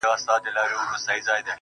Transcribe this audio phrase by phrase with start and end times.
[0.09, 1.13] فضول هغه څه
[1.45, 1.49] دی